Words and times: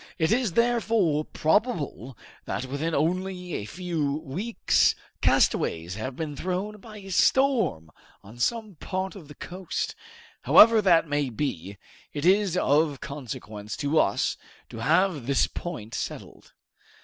It 0.17 0.31
is 0.31 0.53
therefore, 0.53 1.23
probable 1.25 2.17
that 2.45 2.65
within 2.65 2.95
only 2.95 3.53
a 3.53 3.65
few 3.65 4.13
weeks 4.25 4.95
castaways 5.21 5.93
have 5.93 6.15
been 6.15 6.35
thrown 6.35 6.77
by 6.79 6.97
a 6.97 7.11
storm 7.11 7.91
on 8.23 8.39
some 8.39 8.73
part 8.77 9.15
of 9.15 9.27
the 9.27 9.35
coast. 9.35 9.93
However 10.41 10.81
that 10.81 11.07
may 11.07 11.29
be, 11.29 11.77
it 12.13 12.25
is 12.25 12.57
of 12.57 12.99
consequence 12.99 13.77
to 13.77 13.99
us 13.99 14.37
to 14.69 14.79
have 14.79 15.27
this 15.27 15.45
point 15.45 15.93
settled." 15.93 16.53